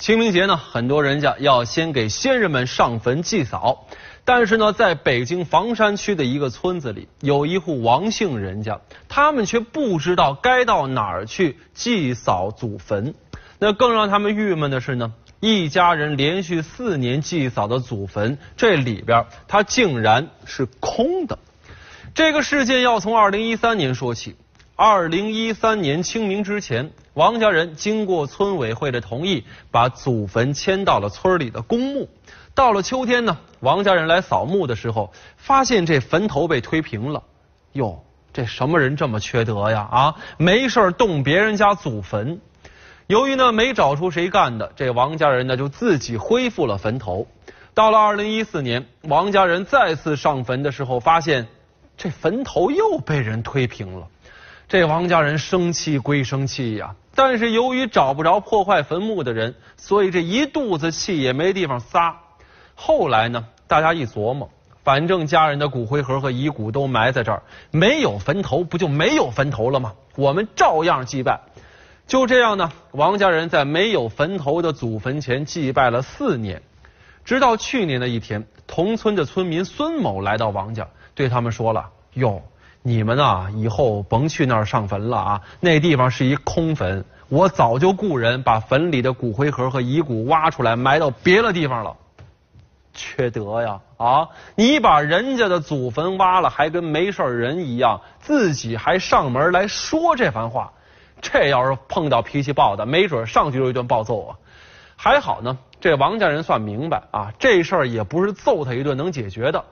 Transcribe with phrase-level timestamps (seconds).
[0.00, 3.86] 清明节呢，很多人家要先给先人们上坟祭扫。
[4.24, 13.14] 但是呢，在北京房山区的一个村子里，有一户王姓人家，他们却不知道该到哪儿去祭扫祖坟。
[13.58, 21.38] 那更让他们郁闷的是呢，一家人连续四年祭扫的祖坟，这里边它竟然是空的。
[22.14, 24.34] 这个事件要从二零一三年说起。
[24.82, 32.08] 二零一三年清明之前，王家人经过村委会的同意，把祖坟迁到了村里的公墓。
[32.54, 37.22] 到了秋天呢，王家人来扫墓的时候，发现这坟头被推平了。
[37.72, 38.02] 哟，
[38.32, 39.86] 这什么人这么缺德呀？
[39.92, 42.40] 啊，没事动别人家祖坟。
[43.06, 47.26] 由于呢没找出谁干的，这王家人呢就自己恢复了坟头。
[47.74, 51.46] 到了二零一四年，王家人再次上坟的时候，发现
[51.98, 54.08] 这坟头又被人推平了。
[54.70, 62.16] 这王家人生气归生气呀，但是由于找不着破坏坟墓的人，所以这一肚子气也没地方撒。
[62.76, 64.48] 后来呢，大家一琢磨，
[64.84, 69.94] 反正家人的骨灰盒和遗骨都埋在这儿，没有坟头不就没有坟头了吗？
[70.14, 71.40] 我们照样祭拜。
[72.06, 76.62] 就这样呢，王家人在没有坟头的祖坟前祭拜了四年，
[77.24, 82.40] 直到去年的一天，同村的村民孙某来到王家，对他们说了：“哟。”
[82.82, 85.40] 你们啊，以后甭去那儿上坟了啊！
[85.60, 91.94] 那地方是一空坟，我早就雇人把坟里的骨灰盒和遗骨挖出来埋到别的地方了。
[92.94, 93.80] 缺德呀！
[93.98, 100.72] 啊，你把人家的祖坟挖了，还跟没事人一样，自己还上门来说这番话。
[101.20, 104.36] 这要是碰到脾气暴的，没准上去就一顿暴揍啊！
[104.96, 109.62] 还好呢，这王家人算明白啊，这事儿也不是揍他一顿能解决的，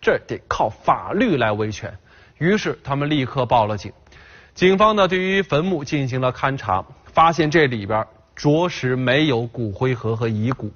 [0.00, 1.96] 这得靠法律来维权。
[2.38, 3.92] 于是他们立刻报了警，
[4.54, 10.70] 警方呢对于坟墓进行了勘查，发现这里边着实没有骨灰盒和遗骨。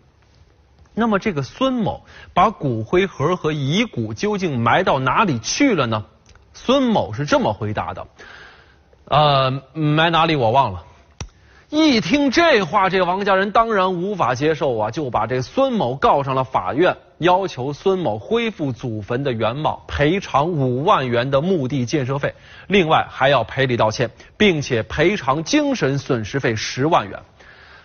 [0.95, 6.05] 那么这个孙某把骨灰盒和遗骨究竟埋到哪里去了呢？
[6.53, 8.07] 孙某是这么回答的：
[9.05, 10.85] 呃，埋哪里我忘了。
[11.71, 22.35] 一听这话，这王家人当然无法接受啊，就把这孙某告上了法院，要求孙某恢复祖坟的原貌，赔偿五万元的墓地建设费，
[22.67, 27.21] 另外还要赔礼道歉，并且赔偿精神损失费十万元。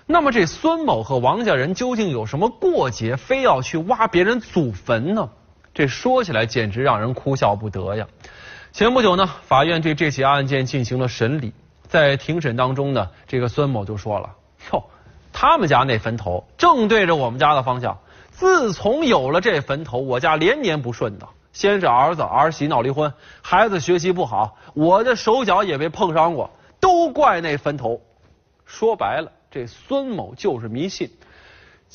[0.08, 5.30] 那么这孙某和王家人究竟有什么过节，非要去挖别人祖坟呢？
[5.76, 8.08] 这说起来简直让人哭笑不得呀！
[8.72, 11.54] 前不久呢，法院对这起案件进行了审理。
[11.96, 14.30] 在庭审当中呢，这个孙某就说了
[14.74, 14.84] ：“哟，
[15.32, 17.98] 他们家那坟头正对着我们家的方向。
[18.32, 21.26] 自从有了这坟头，我家连年不顺的。
[21.54, 26.52] 先是儿子儿媳闹离婚，孩子学习不好，我的手脚也被碰伤过，
[26.82, 28.02] 都怪那坟头。
[28.66, 31.10] 说白了，这孙某就是迷信。”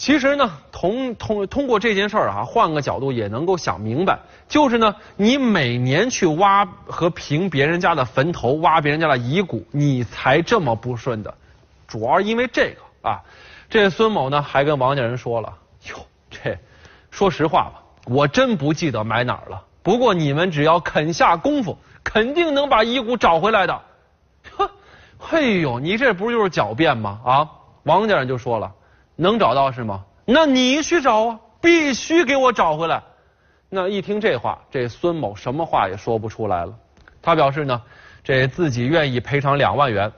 [0.01, 4.19] 其实呢，通通通过这件事儿啊，换个角度也能够想明白，
[4.49, 11.35] 就是呢，你每年去挖和平别人家的坟头，挖别人家的遗骨，你才这么不顺的，
[11.87, 13.21] 主要因为这个啊。
[13.69, 15.53] 这孙某呢，还跟王家人说了
[15.91, 15.97] ：“哟，
[16.31, 16.59] 这
[17.11, 19.63] 说实话吧，我真不记得埋哪儿了。
[19.83, 23.79] 不过你们只要肯下功夫，肯定能把遗骨找回来的。”
[24.57, 24.71] 呵，
[25.19, 27.21] 嘿呦，你这不是就是狡辩吗？
[27.23, 27.51] 啊，
[27.83, 28.73] 王家人就说了。
[29.21, 30.05] 能找到是吗？
[30.25, 33.03] 那你去找啊，必须给我找回来。
[33.69, 36.73] 那一听这话，这孙某什么话也说不出来了。
[37.21, 37.83] 他表示呢，
[38.25, 40.11] 这自己愿意赔偿两万元，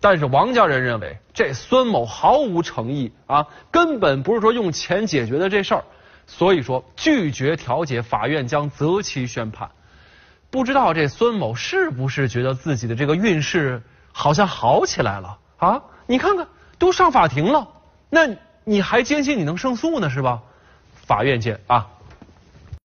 [0.00, 5.84] 但是王家人认为这孙某毫无诚意啊，根本不是说用钱解决的这事儿，
[6.26, 9.68] 所以说拒绝调解，法院将择期宣判。
[10.50, 15.82] 不知道这孙某是不是觉得自己的这个运势好像好起来了啊？
[16.06, 16.46] 你看看，
[16.78, 17.68] 都上法庭了，
[18.08, 18.34] 那。
[18.68, 20.42] 你还坚信你能胜诉呢，是吧？
[20.92, 21.86] 法院见啊。